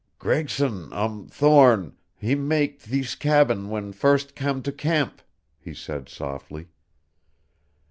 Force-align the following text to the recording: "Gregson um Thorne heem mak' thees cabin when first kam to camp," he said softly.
"Gregson 0.17 0.91
um 0.93 1.27
Thorne 1.27 1.95
heem 2.15 2.47
mak' 2.47 2.79
thees 2.79 3.13
cabin 3.13 3.69
when 3.69 3.93
first 3.93 4.33
kam 4.33 4.63
to 4.63 4.71
camp," 4.71 5.21
he 5.59 5.75
said 5.75 6.09
softly. 6.09 6.69